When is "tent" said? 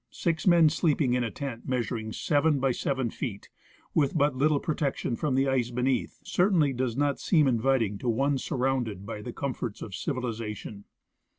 1.29-1.67